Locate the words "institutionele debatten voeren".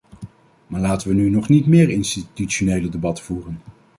1.89-3.59